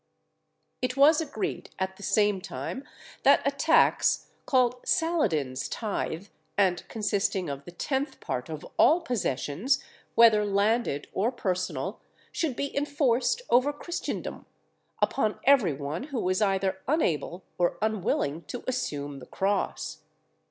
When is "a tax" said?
3.45-4.31